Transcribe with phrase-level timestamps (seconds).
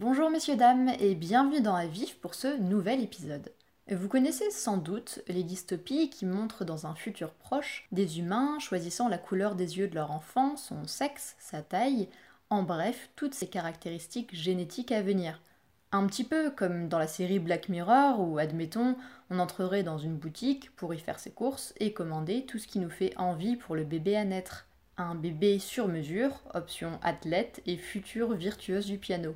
[0.00, 3.52] Bonjour messieurs dames et bienvenue dans Avif pour ce nouvel épisode.
[3.90, 9.08] Vous connaissez sans doute les dystopies qui montrent dans un futur proche des humains choisissant
[9.08, 12.08] la couleur des yeux de leur enfant, son sexe, sa taille,
[12.48, 15.42] en bref, toutes ces caractéristiques génétiques à venir.
[15.90, 18.94] Un petit peu comme dans la série Black Mirror où, admettons,
[19.30, 22.78] on entrerait dans une boutique pour y faire ses courses et commander tout ce qui
[22.78, 24.68] nous fait envie pour le bébé à naître.
[24.96, 29.34] Un bébé sur mesure, option athlète et future virtuose du piano.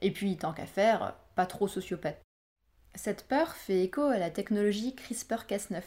[0.00, 2.20] Et puis, tant qu'à faire, pas trop sociopathe.
[2.94, 5.82] Cette peur fait écho à la technologie CRISPR-Cas9.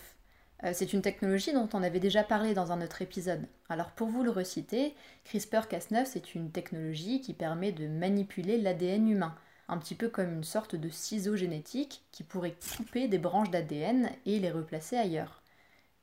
[0.63, 3.47] Euh, c'est une technologie dont on avait déjà parlé dans un autre épisode.
[3.69, 9.35] Alors pour vous le reciter, CRISPR-Cas9 c'est une technologie qui permet de manipuler l'ADN humain,
[9.69, 14.09] un petit peu comme une sorte de ciseau génétique qui pourrait couper des branches d'ADN
[14.25, 15.43] et les replacer ailleurs.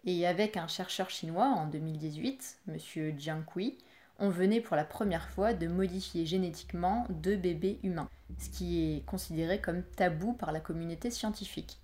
[0.05, 3.19] Et avec un chercheur chinois en 2018, M.
[3.19, 3.79] Jiang Kui,
[4.19, 9.07] on venait pour la première fois de modifier génétiquement deux bébés humains, ce qui est
[9.07, 11.79] considéré comme tabou par la communauté scientifique.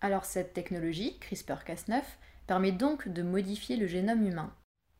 [0.00, 2.02] Alors cette technologie, CRISPR-Cas9,
[2.46, 4.52] permet donc de modifier le génome humain.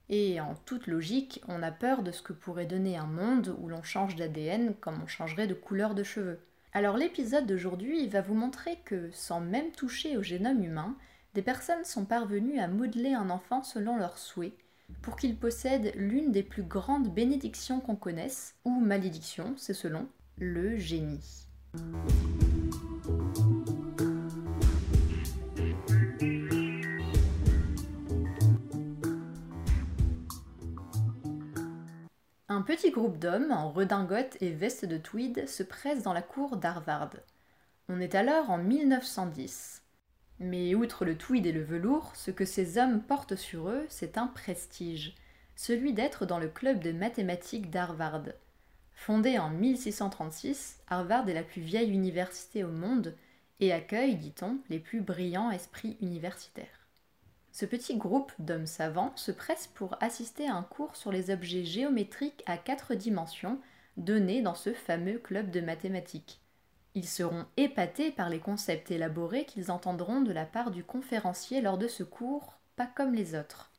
[0.08, 3.68] Et en toute logique, on a peur de ce que pourrait donner un monde où
[3.68, 6.40] l'on change d'ADN comme on changerait de couleur de cheveux.
[6.72, 10.96] Alors l'épisode d'aujourd'hui va vous montrer que, sans même toucher au génome humain,
[11.34, 14.54] des personnes sont parvenues à modeler un enfant selon leurs souhaits,
[15.00, 20.06] pour qu'il possède l'une des plus grandes bénédictions qu'on connaisse, ou malédiction, c'est selon,
[20.38, 21.48] le génie.
[32.48, 36.58] Un petit groupe d'hommes en redingote et veste de tweed se presse dans la cour
[36.58, 37.14] d'Harvard.
[37.88, 39.81] On est alors en 1910.
[40.42, 44.18] Mais outre le tweed et le velours, ce que ces hommes portent sur eux, c'est
[44.18, 45.14] un prestige,
[45.54, 48.24] celui d'être dans le club de mathématiques d'Harvard.
[48.92, 53.14] Fondé en 1636, Harvard est la plus vieille université au monde
[53.60, 56.88] et accueille, dit-on, les plus brillants esprits universitaires.
[57.52, 61.64] Ce petit groupe d'hommes savants se presse pour assister à un cours sur les objets
[61.64, 63.60] géométriques à quatre dimensions
[63.96, 66.41] donné dans ce fameux club de mathématiques.
[66.94, 71.78] Ils seront épatés par les concepts élaborés qu'ils entendront de la part du conférencier lors
[71.78, 73.70] de ce cours, pas comme les autres.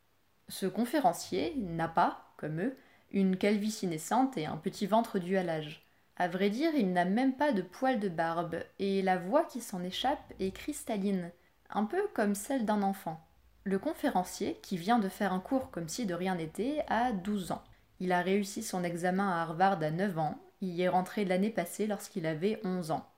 [0.50, 2.75] Ce conférencier n'a pas, comme eux,
[3.12, 5.85] une calvitie naissante et un petit ventre dû à l'âge.
[6.16, 9.62] À vrai dire, il n'a même pas de poils de barbe, et la voix qui
[9.62, 11.31] s'en échappe est cristalline,
[11.69, 13.24] un peu comme celle d'un enfant.
[13.63, 17.51] Le conférencier, qui vient de faire un cours comme si de rien n'était, a 12
[17.51, 17.63] ans.
[18.00, 20.38] Il a réussi son examen à Harvard à 9 ans
[20.68, 23.09] y est rentré l'année passée lorsqu'il avait 11 ans.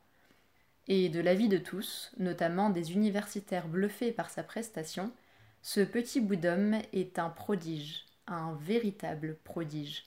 [0.87, 5.11] Et de l'avis de tous, notamment des universitaires bluffés par sa prestation,
[5.61, 10.05] ce petit bout d'homme est un prodige, un véritable prodige.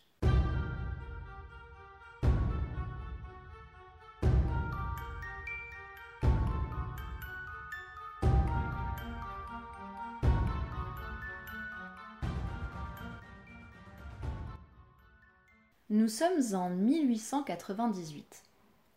[16.09, 18.43] Nous sommes en 1898.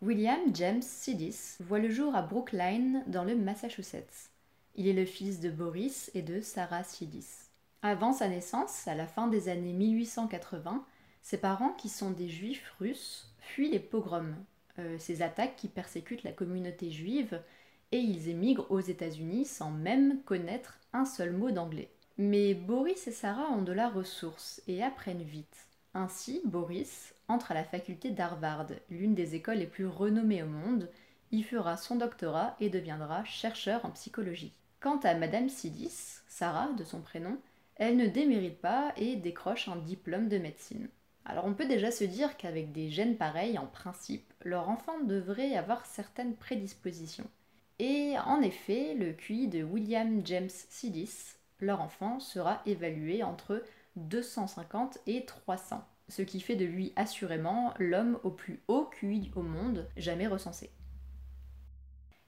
[0.00, 4.30] William James Sidis voit le jour à Brookline, dans le Massachusetts.
[4.76, 7.50] Il est le fils de Boris et de Sarah Sidis.
[7.82, 10.86] Avant sa naissance, à la fin des années 1880,
[11.20, 14.34] ses parents, qui sont des juifs russes, fuient les pogroms,
[14.78, 17.42] euh, ces attaques qui persécutent la communauté juive,
[17.90, 21.90] et ils émigrent aux États-Unis sans même connaître un seul mot d'anglais.
[22.16, 25.66] Mais Boris et Sarah ont de la ressource et apprennent vite.
[25.94, 30.90] Ainsi, Boris entre à la faculté d'Harvard, l'une des écoles les plus renommées au monde,
[31.30, 34.52] y fera son doctorat et deviendra chercheur en psychologie.
[34.80, 37.38] Quant à Madame Sidis, Sarah de son prénom,
[37.76, 40.88] elle ne démérite pas et décroche un diplôme de médecine.
[41.24, 45.56] Alors on peut déjà se dire qu'avec des gènes pareils, en principe, leur enfant devrait
[45.56, 47.30] avoir certaines prédispositions.
[47.78, 53.62] Et en effet, le QI de William James Sidis, leur enfant, sera évalué entre
[53.96, 59.42] 250 et 300, ce qui fait de lui assurément l'homme au plus haut QI au
[59.42, 60.70] monde jamais recensé.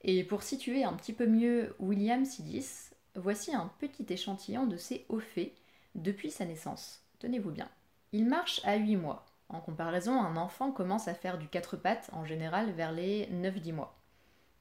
[0.03, 5.07] Et pour situer un petit peu mieux William Sidis, voici un petit échantillon de ses
[5.09, 5.53] hauts faits
[5.95, 7.03] depuis sa naissance.
[7.19, 7.69] Tenez-vous bien.
[8.13, 9.25] Il marche à 8 mois.
[9.49, 13.73] En comparaison, un enfant commence à faire du quatre pattes en général vers les 9-10
[13.73, 13.99] mois.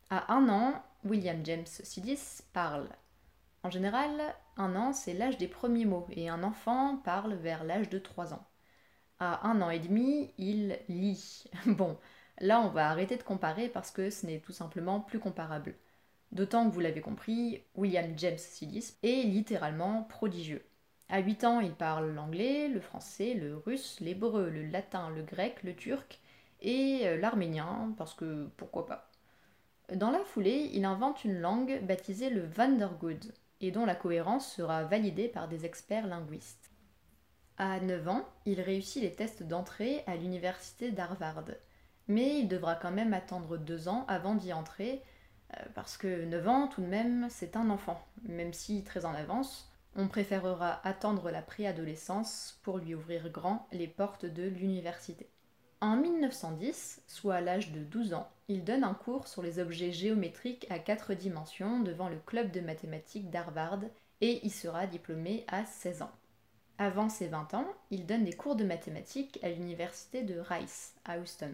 [0.09, 2.87] À un an, William James Sidis parle.
[3.63, 7.89] En général, un an, c'est l'âge des premiers mots, et un enfant parle vers l'âge
[7.89, 8.45] de 3 ans.
[9.19, 11.45] À un an et demi, il lit.
[11.65, 11.97] Bon,
[12.39, 15.75] là, on va arrêter de comparer parce que ce n'est tout simplement plus comparable.
[16.31, 20.65] D'autant que vous l'avez compris, William James Sidis est littéralement prodigieux.
[21.09, 25.63] À 8 ans, il parle l'anglais, le français, le russe, l'hébreu, le latin, le grec,
[25.63, 26.19] le turc,
[26.61, 29.09] et euh, l'arménien, parce que pourquoi pas.
[29.93, 34.83] Dans la foulée, il invente une langue baptisée le Vandergood, et dont la cohérence sera
[34.83, 36.69] validée par des experts linguistes.
[37.57, 41.45] À 9 ans, il réussit les tests d'entrée à l'université d'Harvard,
[42.09, 45.01] mais il devra quand même attendre 2 ans avant d'y entrer,
[45.53, 49.13] euh, parce que 9 ans tout de même, c'est un enfant, même si très en
[49.13, 55.32] avance, on préférera attendre la préadolescence pour lui ouvrir grand les portes de l'université.
[55.83, 59.91] En 1910, soit à l'âge de 12 ans, il donne un cours sur les objets
[59.91, 63.81] géométriques à 4 dimensions devant le club de mathématiques d'Harvard
[64.21, 66.11] et y sera diplômé à 16 ans.
[66.77, 71.19] Avant ses 20 ans, il donne des cours de mathématiques à l'université de Rice, à
[71.19, 71.51] Houston.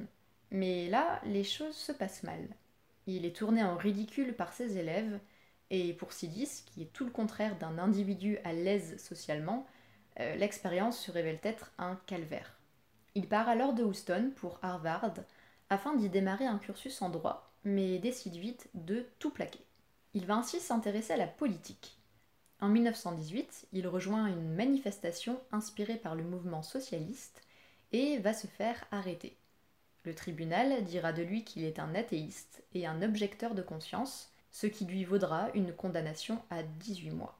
[0.51, 2.49] Mais là, les choses se passent mal.
[3.07, 5.19] Il est tourné en ridicule par ses élèves
[5.71, 9.65] et pour Sidis, qui est tout le contraire d'un individu à l'aise socialement,
[10.19, 12.58] euh, l'expérience se révèle être un calvaire.
[13.15, 15.13] Il part alors de Houston pour Harvard
[15.69, 19.65] afin d'y démarrer un cursus en droit, mais décide vite de tout plaquer.
[20.13, 21.97] Il va ainsi s'intéresser à la politique.
[22.61, 27.41] En 1918, il rejoint une manifestation inspirée par le mouvement socialiste
[27.91, 29.37] et va se faire arrêter.
[30.03, 34.67] Le tribunal dira de lui qu'il est un athéiste et un objecteur de conscience, ce
[34.67, 37.38] qui lui vaudra une condamnation à 18 mois.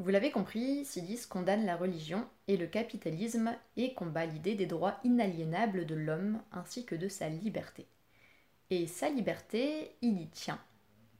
[0.00, 5.00] Vous l'avez compris, Sidis condamne la religion et le capitalisme et combat l'idée des droits
[5.02, 7.88] inaliénables de l'homme ainsi que de sa liberté.
[8.70, 10.60] Et sa liberté, il y tient.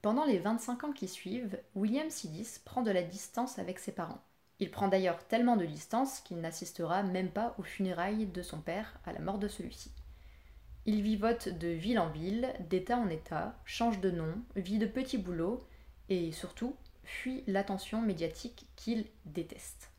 [0.00, 4.22] Pendant les 25 ans qui suivent, William Sidis prend de la distance avec ses parents.
[4.60, 9.00] Il prend d'ailleurs tellement de distance qu'il n'assistera même pas aux funérailles de son père
[9.04, 9.90] à la mort de celui-ci.
[10.86, 15.18] Il vivote de ville en ville, d'état en état, change de nom, vit de petits
[15.18, 15.60] boulots
[16.08, 16.76] et surtout
[17.08, 19.90] fuit l'attention médiatique qu'il déteste.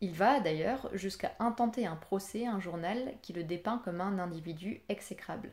[0.00, 4.18] Il va d'ailleurs jusqu'à intenter un procès à un journal qui le dépeint comme un
[4.18, 5.52] individu exécrable.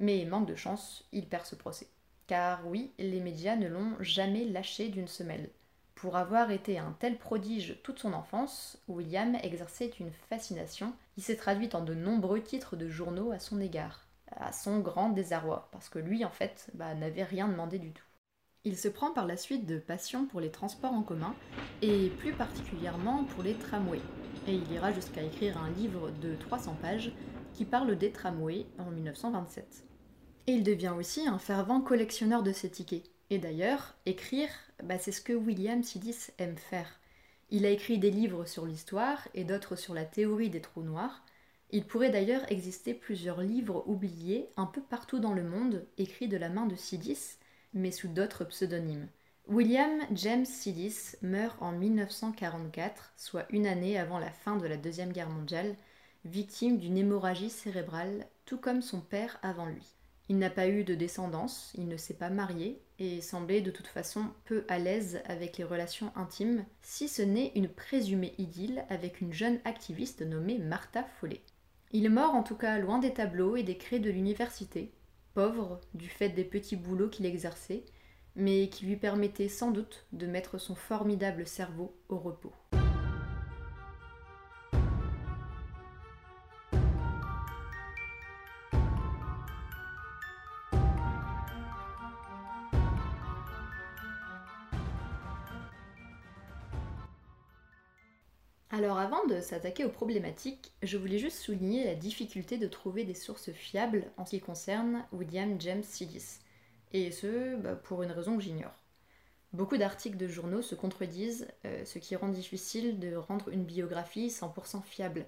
[0.00, 1.86] Mais manque de chance, il perd ce procès.
[2.26, 5.48] Car oui, les médias ne l'ont jamais lâché d'une semelle.
[5.94, 11.36] Pour avoir été un tel prodige toute son enfance, William exerçait une fascination qui s'est
[11.36, 15.88] traduite en de nombreux titres de journaux à son égard, à son grand désarroi, parce
[15.88, 18.04] que lui en fait bah, n'avait rien demandé du tout.
[18.68, 21.34] Il se prend par la suite de passion pour les transports en commun,
[21.80, 24.02] et plus particulièrement pour les tramways,
[24.46, 27.12] et il ira jusqu'à écrire un livre de 300 pages
[27.54, 29.84] qui parle des tramways en 1927.
[30.48, 33.10] Et il devient aussi un fervent collectionneur de ces tickets.
[33.30, 34.50] Et d'ailleurs, écrire,
[34.84, 37.00] bah, c'est ce que William Sidis aime faire.
[37.48, 41.24] Il a écrit des livres sur l'histoire et d'autres sur la théorie des trous noirs.
[41.70, 46.36] Il pourrait d'ailleurs exister plusieurs livres oubliés un peu partout dans le monde, écrits de
[46.36, 47.38] la main de Sidis,
[47.74, 49.08] mais sous d'autres pseudonymes.
[49.46, 55.12] William James Sidis meurt en 1944, soit une année avant la fin de la Deuxième
[55.12, 55.74] Guerre mondiale,
[56.24, 59.86] victime d'une hémorragie cérébrale, tout comme son père avant lui.
[60.28, 63.86] Il n'a pas eu de descendance, il ne s'est pas marié et semblait de toute
[63.86, 69.22] façon peu à l'aise avec les relations intimes, si ce n'est une présumée idylle avec
[69.22, 71.40] une jeune activiste nommée Martha Follet.
[71.92, 74.92] Il est en tout cas loin des tableaux et des craies de l'université,
[75.38, 77.84] pauvre du fait des petits boulots qu'il exerçait,
[78.34, 82.52] mais qui lui permettaient sans doute de mettre son formidable cerveau au repos.
[98.78, 103.12] Alors avant de s'attaquer aux problématiques, je voulais juste souligner la difficulté de trouver des
[103.12, 106.38] sources fiables en ce qui concerne William James Sidis.
[106.92, 108.84] Et ce, bah, pour une raison que j'ignore.
[109.52, 114.28] Beaucoup d'articles de journaux se contredisent, euh, ce qui rend difficile de rendre une biographie
[114.28, 115.26] 100% fiable.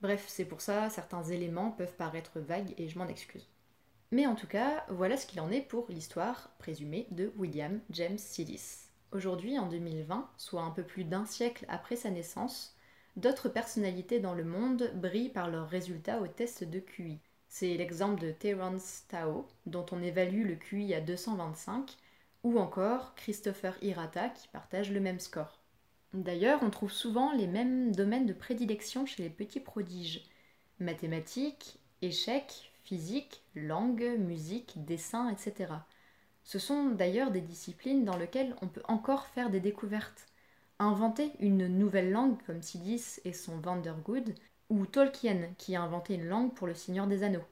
[0.00, 3.46] Bref, c'est pour ça certains éléments peuvent paraître vagues et je m'en excuse.
[4.12, 8.16] Mais en tout cas, voilà ce qu'il en est pour l'histoire présumée de William James
[8.16, 8.88] Sidis.
[9.12, 12.74] Aujourd'hui, en 2020, soit un peu plus d'un siècle après sa naissance,
[13.18, 17.18] D'autres personnalités dans le monde brillent par leurs résultats au test de QI.
[17.48, 21.96] C'est l'exemple de Terence Tao, dont on évalue le QI à 225,
[22.44, 25.58] ou encore Christopher Hirata qui partage le même score.
[26.14, 30.22] D'ailleurs, on trouve souvent les mêmes domaines de prédilection chez les petits prodiges
[30.78, 35.72] mathématiques, échecs, physique, langue, musique, dessin, etc.
[36.44, 40.28] Ce sont d'ailleurs des disciplines dans lesquelles on peut encore faire des découvertes
[40.78, 44.34] inventer une nouvelle langue comme Sidis et son Vandergood,
[44.70, 47.44] ou Tolkien qui a inventé une langue pour le Seigneur des Anneaux.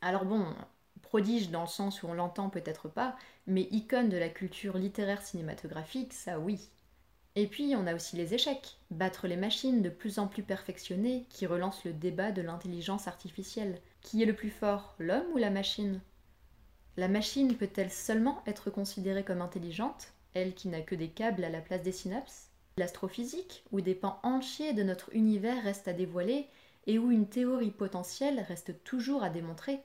[0.00, 0.54] Alors bon,
[1.02, 5.22] prodige dans le sens où on l'entend peut-être pas, mais icône de la culture littéraire
[5.22, 6.70] cinématographique, ça oui.
[7.34, 11.24] Et puis on a aussi les échecs, battre les machines de plus en plus perfectionnées
[11.30, 13.80] qui relancent le débat de l'intelligence artificielle.
[14.02, 16.00] Qui est le plus fort, l'homme ou la machine?
[16.98, 21.48] La machine peut-elle seulement être considérée comme intelligente, elle qui n'a que des câbles à
[21.48, 22.50] la place des synapses?
[22.76, 26.48] L'astrophysique, où des pans entiers de notre univers restent à dévoiler
[26.86, 29.80] et où une théorie potentielle reste toujours à démontrer,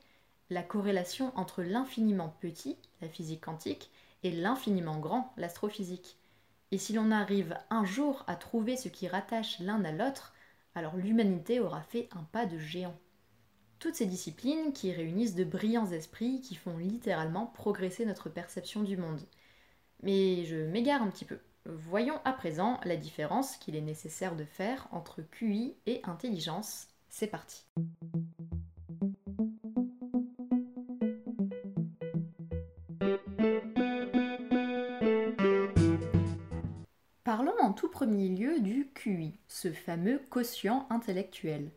[0.50, 3.90] la corrélation entre l'infiniment petit, la physique quantique,
[4.24, 6.18] et l'infiniment grand, l'astrophysique.
[6.72, 10.34] Et si l'on arrive un jour à trouver ce qui rattache l'un à l'autre,
[10.76, 12.98] alors l'humanité aura fait un pas de géant.
[13.80, 18.98] Toutes ces disciplines qui réunissent de brillants esprits qui font littéralement progresser notre perception du
[18.98, 19.22] monde.
[20.04, 21.40] Mais je m'égare un petit peu.
[21.66, 26.88] Voyons à présent la différence qu'il est nécessaire de faire entre QI et intelligence.
[27.10, 27.66] C'est parti.
[37.78, 41.70] Tout premier lieu du QI, ce fameux quotient intellectuel.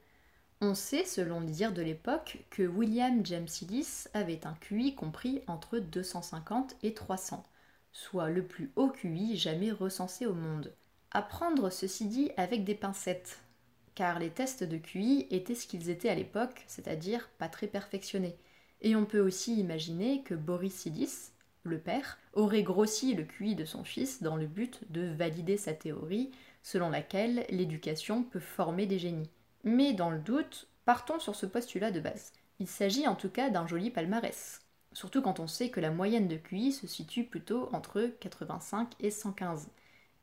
[0.63, 5.43] On sait, selon les dires de l'époque, que William James Sidis avait un QI compris
[5.47, 7.45] entre 250 et 300,
[7.93, 10.75] soit le plus haut QI jamais recensé au monde.
[11.11, 13.39] À prendre ceci dit avec des pincettes,
[13.95, 18.39] car les tests de QI étaient ce qu'ils étaient à l'époque, c'est-à-dire pas très perfectionnés.
[18.81, 21.30] Et on peut aussi imaginer que Boris Sidis,
[21.63, 25.73] le père, aurait grossi le QI de son fils dans le but de valider sa
[25.73, 26.31] théorie
[26.63, 29.31] selon laquelle l'éducation peut former des génies.
[29.65, 32.33] Mais dans le doute, partons sur ce postulat de base.
[32.59, 34.61] Il s'agit en tout cas d'un joli palmarès,
[34.93, 39.11] surtout quand on sait que la moyenne de QI se situe plutôt entre 85 et
[39.11, 39.69] 115,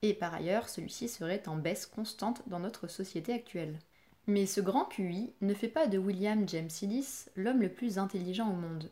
[0.04, 3.80] et par ailleurs celui-ci serait en baisse constante dans notre société actuelle.
[4.28, 8.50] Mais ce grand QI ne fait pas de William James Sidis l'homme le plus intelligent
[8.50, 8.92] au monde.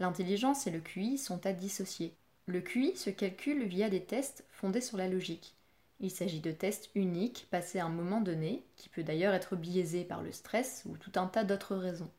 [0.00, 2.14] L'intelligence et le QI sont à dissocier.
[2.46, 5.54] Le QI se calcule via des tests fondés sur la logique.
[6.00, 10.04] Il s'agit de tests uniques passés à un moment donné, qui peut d'ailleurs être biaisé
[10.04, 12.10] par le stress ou tout un tas d'autres raisons.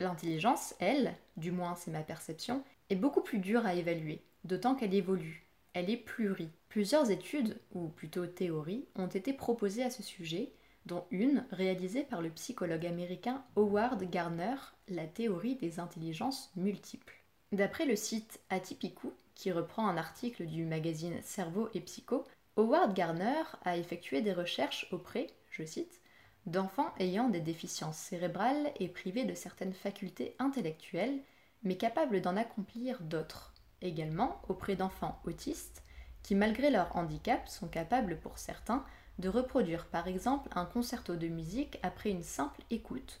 [0.00, 4.94] L'intelligence, elle, du moins c'est ma perception, est beaucoup plus dure à évaluer, d'autant qu'elle
[4.94, 5.46] évolue.
[5.74, 6.50] Elle est plurie.
[6.68, 10.52] Plusieurs études, ou plutôt théories, ont été proposées à ce sujet,
[10.86, 14.56] dont une réalisée par le psychologue américain Howard Gardner,
[14.88, 17.22] la théorie des intelligences multiples.
[17.52, 22.24] D'après le site Atypicou, qui reprend un article du magazine Cerveau et Psycho,
[22.56, 26.00] Howard Gardner a effectué des recherches auprès, je cite,
[26.46, 31.20] d'enfants ayant des déficiences cérébrales et privés de certaines facultés intellectuelles,
[31.62, 35.82] mais capables d'en accomplir d'autres, également auprès d'enfants autistes,
[36.22, 38.84] qui malgré leur handicap sont capables pour certains
[39.18, 43.20] de reproduire par exemple un concerto de musique après une simple écoute,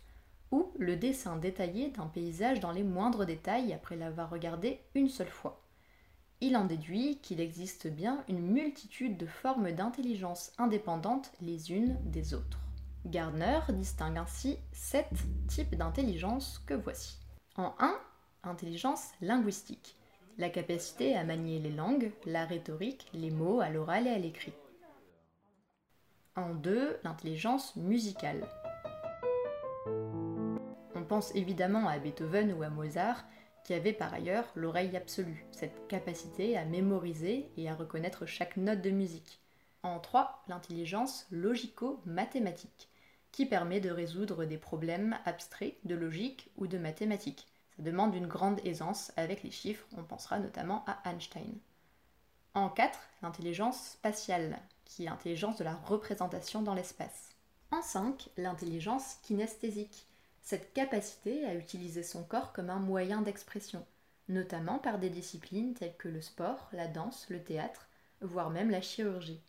[0.50, 5.28] ou le dessin détaillé d'un paysage dans les moindres détails après l'avoir regardé une seule
[5.28, 5.60] fois.
[6.40, 12.34] Il en déduit qu'il existe bien une multitude de formes d'intelligence indépendantes les unes des
[12.34, 12.58] autres.
[13.06, 15.08] Gardner distingue ainsi sept
[15.48, 17.18] types d'intelligence que voici.
[17.56, 17.98] En 1,
[18.42, 19.96] intelligence linguistique,
[20.38, 24.54] la capacité à manier les langues, la rhétorique, les mots à l'oral et à l'écrit.
[26.36, 28.48] En deux, l'intelligence musicale.
[30.96, 33.24] On pense évidemment à Beethoven ou à Mozart,
[33.62, 38.82] qui avaient par ailleurs l'oreille absolue, cette capacité à mémoriser et à reconnaître chaque note
[38.82, 39.40] de musique.
[39.84, 42.88] En trois, l'intelligence logico-mathématique,
[43.30, 47.46] qui permet de résoudre des problèmes abstraits de logique ou de mathématiques.
[47.76, 51.54] Ça demande une grande aisance avec les chiffres, on pensera notamment à Einstein.
[52.56, 57.30] En 4, l'intelligence spatiale, qui est l'intelligence de la représentation dans l'espace.
[57.72, 60.06] En 5, l'intelligence kinesthésique,
[60.40, 63.84] cette capacité à utiliser son corps comme un moyen d'expression,
[64.28, 67.88] notamment par des disciplines telles que le sport, la danse, le théâtre,
[68.20, 69.42] voire même la chirurgie.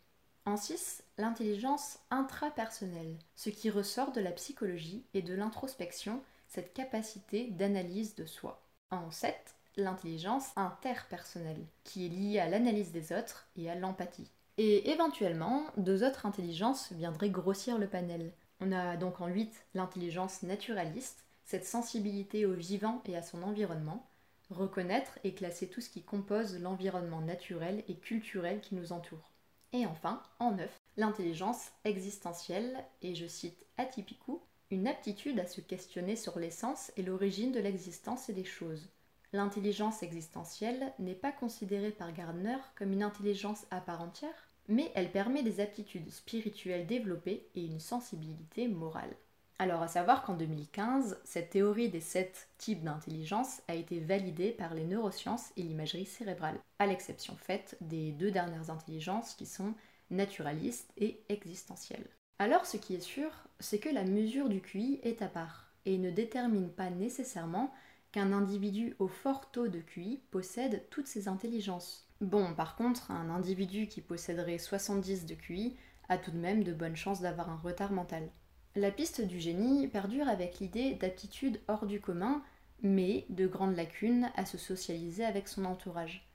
[0.44, 7.52] En 6, l'intelligence intrapersonnelle, ce qui ressort de la psychologie et de l'introspection, cette capacité
[7.52, 8.60] d'analyse de soi.
[8.90, 14.30] En 7, l'intelligence interpersonnelle, qui est liée à l'analyse des autres et à l'empathie.
[14.58, 18.32] Et éventuellement, deux autres intelligences viendraient grossir le panel.
[18.60, 24.06] On a donc en 8 l'intelligence naturaliste, cette sensibilité au vivant et à son environnement,
[24.50, 29.32] reconnaître et classer tout ce qui compose l'environnement naturel et culturel qui nous entoure.
[29.72, 34.40] Et enfin, en 9, l'intelligence existentielle, et je cite Atipicou,
[34.70, 38.88] une aptitude à se questionner sur l'essence et l'origine de l'existence et des choses.
[39.36, 45.12] L'intelligence existentielle n'est pas considérée par Gardner comme une intelligence à part entière, mais elle
[45.12, 49.14] permet des aptitudes spirituelles développées et une sensibilité morale.
[49.58, 54.72] Alors à savoir qu'en 2015, cette théorie des sept types d'intelligence a été validée par
[54.72, 59.74] les neurosciences et l'imagerie cérébrale, à l'exception faite des deux dernières intelligences qui sont
[60.08, 62.08] naturalistes et existentielles.
[62.38, 63.28] Alors ce qui est sûr,
[63.60, 67.70] c'est que la mesure du QI est à part et ne détermine pas nécessairement
[68.16, 72.08] qu'un individu au fort taux de QI possède toutes ces intelligences.
[72.22, 75.76] Bon, par contre, un individu qui posséderait 70 de QI
[76.08, 78.30] a tout de même de bonnes chances d'avoir un retard mental.
[78.74, 82.42] La piste du génie perdure avec l'idée d'aptitude hors du commun,
[82.80, 86.26] mais de grandes lacunes à se socialiser avec son entourage.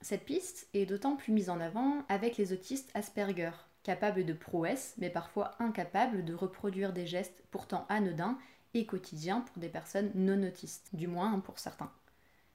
[0.00, 3.50] Cette piste est d'autant plus mise en avant avec les autistes Asperger,
[3.82, 8.38] capables de prouesses, mais parfois incapables de reproduire des gestes pourtant anodins
[8.74, 11.92] et quotidiens pour des personnes non autistes, du moins pour certains.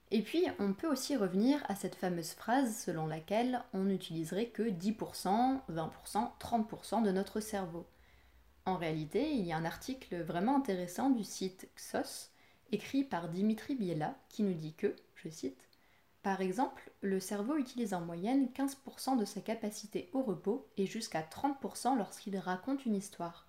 [0.09, 4.63] Et puis, on peut aussi revenir à cette fameuse phrase selon laquelle on n'utiliserait que
[4.63, 7.85] 10%, 20%, 30% de notre cerveau.
[8.65, 12.31] En réalité, il y a un article vraiment intéressant du site XOS,
[12.71, 15.66] écrit par Dimitri Biela, qui nous dit que, je cite,
[16.27, 21.21] Par exemple, le cerveau utilise en moyenne 15% de sa capacité au repos et jusqu'à
[21.21, 23.47] 30% lorsqu'il raconte une histoire.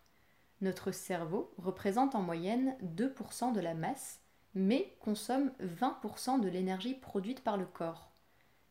[0.61, 4.21] Notre cerveau représente en moyenne 2% de la masse,
[4.55, 8.13] mais consomme 20% de l'énergie produite par le corps.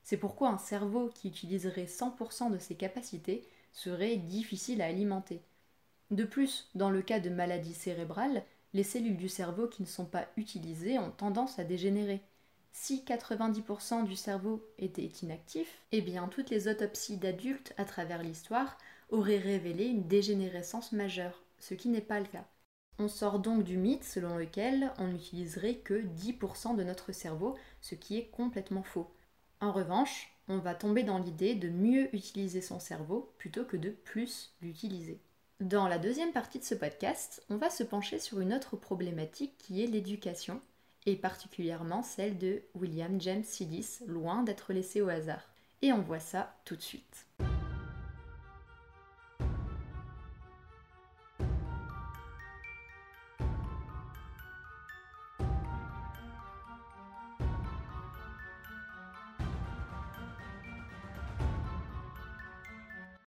[0.03, 5.41] C'est pourquoi un cerveau qui utiliserait 100% de ses capacités serait difficile à alimenter.
[6.11, 10.05] De plus, dans le cas de maladies cérébrales, les cellules du cerveau qui ne sont
[10.05, 12.21] pas utilisées ont tendance à dégénérer.
[12.79, 18.77] Si 90% du cerveau était inactif, eh bien toutes les autopsies d'adultes à travers l'histoire
[19.09, 22.45] auraient révélé une dégénérescence majeure, ce qui n'est pas le cas.
[22.99, 27.95] On sort donc du mythe selon lequel on n'utiliserait que 10% de notre cerveau, ce
[27.95, 29.11] qui est complètement faux.
[29.59, 33.89] En revanche, on va tomber dans l'idée de mieux utiliser son cerveau plutôt que de
[33.89, 35.19] plus l'utiliser.
[35.59, 39.57] Dans la deuxième partie de ce podcast, on va se pencher sur une autre problématique
[39.57, 40.61] qui est l'éducation,
[41.07, 45.49] et particulièrement celle de William James Sidis, loin d'être laissé au hasard.
[45.81, 47.25] Et on voit ça tout de suite.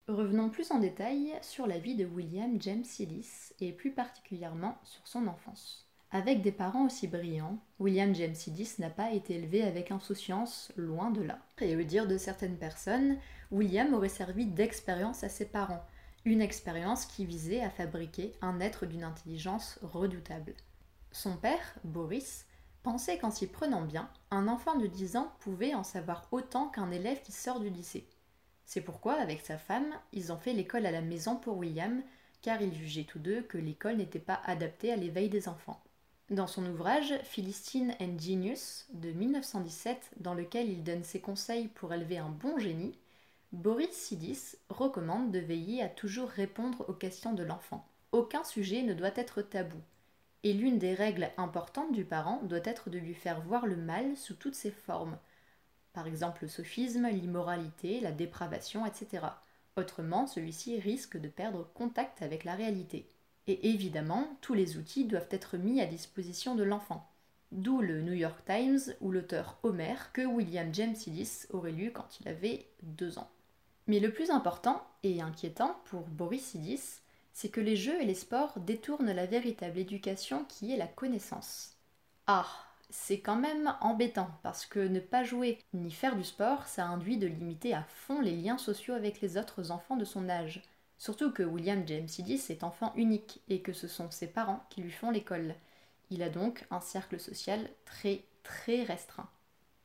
[0.08, 5.06] Revenons plus en détail sur la vie de William James Sidis et plus particulièrement sur
[5.06, 5.85] son enfance.
[6.16, 11.10] Avec des parents aussi brillants, William James Sidis n'a pas été élevé avec insouciance, loin
[11.10, 11.38] de là.
[11.60, 13.18] Et au dire de certaines personnes,
[13.50, 15.84] William aurait servi d'expérience à ses parents,
[16.24, 20.54] une expérience qui visait à fabriquer un être d'une intelligence redoutable.
[21.12, 22.46] Son père, Boris,
[22.82, 26.90] pensait qu'en s'y prenant bien, un enfant de 10 ans pouvait en savoir autant qu'un
[26.92, 28.08] élève qui sort du lycée.
[28.64, 32.02] C'est pourquoi, avec sa femme, ils ont fait l'école à la maison pour William,
[32.40, 35.82] car ils jugeaient tous deux que l'école n'était pas adaptée à l'éveil des enfants.
[36.30, 41.94] Dans son ouvrage Philistine and Genius de 1917, dans lequel il donne ses conseils pour
[41.94, 42.98] élever un bon génie,
[43.52, 47.86] Boris Sidis recommande de veiller à toujours répondre aux questions de l'enfant.
[48.10, 49.78] Aucun sujet ne doit être tabou.
[50.42, 54.16] Et l'une des règles importantes du parent doit être de lui faire voir le mal
[54.16, 55.18] sous toutes ses formes,
[55.92, 59.26] par exemple le sophisme, l'immoralité, la dépravation, etc.
[59.76, 63.06] Autrement, celui-ci risque de perdre contact avec la réalité.
[63.46, 67.08] Et évidemment, tous les outils doivent être mis à disposition de l'enfant.
[67.52, 72.18] D'où le New York Times ou l'auteur Homer que William James Sidis aurait lu quand
[72.20, 73.30] il avait deux ans.
[73.86, 77.00] Mais le plus important et inquiétant pour Boris Sidis,
[77.32, 81.76] c'est que les jeux et les sports détournent la véritable éducation qui est la connaissance.
[82.26, 82.48] Ah,
[82.90, 87.18] c'est quand même embêtant parce que ne pas jouer ni faire du sport, ça induit
[87.18, 90.62] de limiter à fond les liens sociaux avec les autres enfants de son âge.
[90.98, 94.80] Surtout que William James Sidis est enfant unique et que ce sont ses parents qui
[94.80, 95.54] lui font l'école.
[96.10, 99.28] Il a donc un cercle social très très restreint.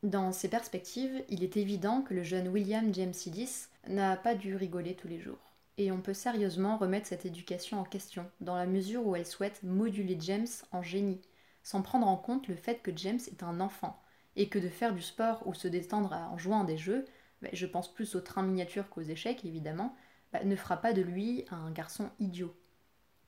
[0.04, 4.56] Dans ces perspectives, il est évident que le jeune William James Sidis n'a pas dû
[4.56, 5.54] rigoler tous les jours.
[5.78, 9.62] Et on peut sérieusement remettre cette éducation en question, dans la mesure où elle souhaite
[9.64, 11.22] moduler James en génie,
[11.64, 14.02] sans prendre en compte le fait que James est un enfant,
[14.36, 17.06] et que de faire du sport ou se détendre en jouant à des jeux,
[17.42, 19.96] bah, je pense plus aux trains miniatures qu'aux échecs évidemment,
[20.34, 22.56] bah, ne fera pas de lui un garçon idiot.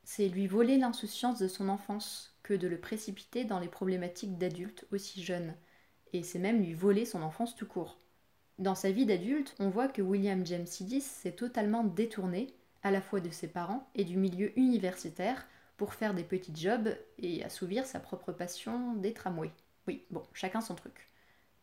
[0.03, 4.85] C'est lui voler l'insouciance de son enfance que de le précipiter dans les problématiques d'adultes
[4.91, 5.55] aussi jeunes,
[6.11, 7.99] et c'est même lui voler son enfance tout court.
[8.59, 13.01] Dans sa vie d'adulte, on voit que William James Sidis s'est totalement détourné, à la
[13.01, 17.85] fois de ses parents et du milieu universitaire, pour faire des petits jobs et assouvir
[17.85, 19.51] sa propre passion des tramways.
[19.87, 21.09] Oui, bon, chacun son truc.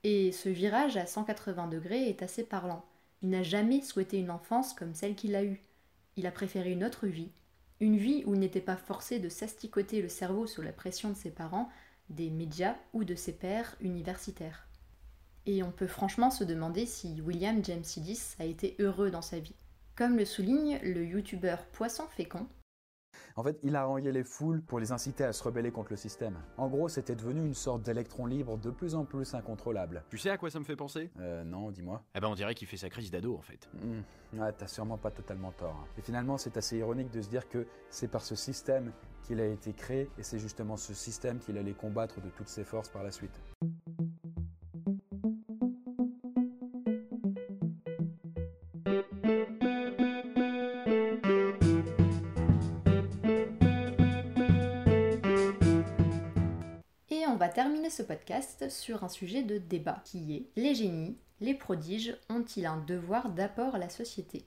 [0.03, 2.85] Et ce virage à 180 degrés est assez parlant.
[3.23, 5.63] Il n'a jamais souhaité une enfance comme celle qu'il a eue.
[6.17, 7.33] Il a préféré une autre vie,
[7.81, 11.17] une vie où il n'était pas forcé de s'asticoter le cerveau sous la pression de
[11.17, 11.69] ses parents,
[12.09, 14.67] des médias ou de ses pairs universitaires.
[15.47, 19.39] Et on peut franchement se demander si William James Sidis a été heureux dans sa
[19.39, 19.55] vie.
[19.97, 22.47] Comme le souligne le youtubeur Poisson Fécond,
[23.37, 25.97] en fait, il a harangué les foules pour les inciter à se rebeller contre le
[25.97, 26.39] système.
[26.57, 30.03] En gros, c'était devenu une sorte d'électron libre de plus en plus incontrôlable.
[30.11, 31.11] Tu sais à quoi ça me fait penser?
[31.19, 32.03] Euh, non, dis-moi.
[32.15, 33.69] Eh ben on dirait qu'il fait sa crise d'ado en fait.
[33.75, 35.77] Hmm, ouais, t'as sûrement pas totalement tort.
[35.81, 35.87] hein.
[35.99, 38.93] Et finalement, c'est assez ironique de se dire que c'est par ce système
[39.23, 42.65] qu'il a été créé, et c'est justement ce système qu'il allait combattre de toutes ses
[42.65, 43.39] forces par la suite.
[57.61, 62.65] Terminer ce podcast sur un sujet de débat qui est les génies, les prodiges ont-ils
[62.65, 64.47] un devoir d'apport à la société?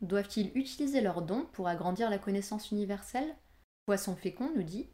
[0.00, 3.34] Doivent-ils utiliser leurs dons pour agrandir la connaissance universelle?
[3.84, 4.86] Poisson fécond nous dit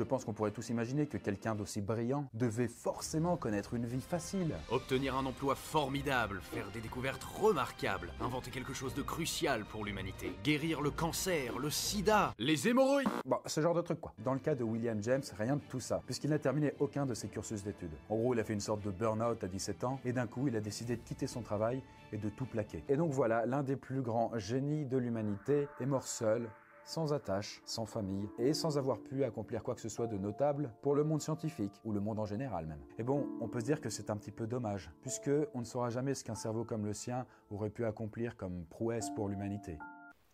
[0.00, 4.00] Je pense qu'on pourrait tous imaginer que quelqu'un d'aussi brillant devait forcément connaître une vie
[4.00, 4.54] facile.
[4.70, 10.32] Obtenir un emploi formidable, faire des découvertes remarquables, inventer quelque chose de crucial pour l'humanité,
[10.42, 13.10] guérir le cancer, le sida, les hémorroïdes.
[13.26, 14.14] Bon, ce genre de truc quoi.
[14.24, 17.12] Dans le cas de William James, rien de tout ça, puisqu'il n'a terminé aucun de
[17.12, 17.92] ses cursus d'études.
[18.08, 20.48] En gros, il a fait une sorte de burn-out à 17 ans, et d'un coup,
[20.48, 22.82] il a décidé de quitter son travail et de tout plaquer.
[22.88, 26.48] Et donc voilà, l'un des plus grands génies de l'humanité est mort seul,
[26.84, 30.72] sans attache, sans famille, et sans avoir pu accomplir quoi que ce soit de notable
[30.82, 32.82] pour le monde scientifique, ou le monde en général même.
[32.98, 35.64] Et bon, on peut se dire que c'est un petit peu dommage, puisque on ne
[35.64, 39.78] saura jamais ce qu'un cerveau comme le sien aurait pu accomplir comme prouesse pour l'humanité.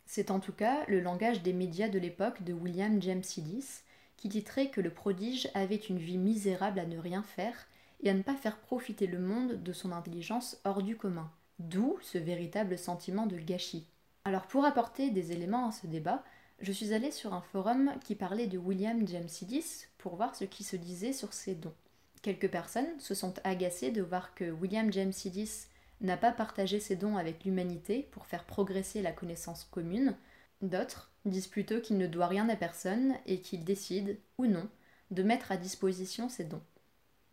[0.07, 3.83] C'est en tout cas le langage des médias de l'époque de William James Sidis,
[4.17, 7.67] qui titrait que le prodige avait une vie misérable à ne rien faire
[8.01, 11.31] et à ne pas faire profiter le monde de son intelligence hors du commun.
[11.59, 13.89] D'où ce véritable sentiment de gâchis.
[14.25, 16.23] Alors pour apporter des éléments à ce débat,
[16.61, 20.45] je suis allée sur un forum qui parlait de William James Sidis pour voir ce
[20.45, 21.75] qui se disait sur ses dons.
[22.23, 25.67] Quelques personnes se sont agacées de voir que William James Sidis
[26.01, 30.17] n'a pas partagé ses dons avec l'humanité pour faire progresser la connaissance commune.
[30.63, 34.69] D'autres disent plutôt qu'il ne doit rien à personne et qu'il décide, ou non,
[35.11, 36.63] de mettre à disposition ses dons.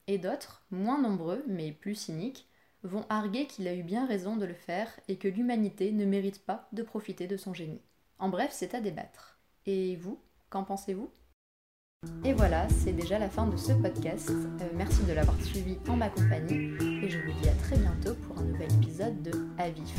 [0.08, 2.48] Et d'autres, moins nombreux mais plus cyniques,
[2.84, 6.44] vont arguer qu'il a eu bien raison de le faire et que l'humanité ne mérite
[6.46, 7.82] pas de profiter de son génie.
[8.20, 9.40] En bref, c'est à débattre.
[9.66, 11.10] Et vous, qu'en pensez-vous?
[12.26, 14.30] Et voilà, c'est déjà la fin de ce podcast.
[14.30, 18.16] Euh, merci de l'avoir suivi en ma compagnie et je vous dis à très bientôt
[18.28, 19.94] pour un nouvel épisode de Avif.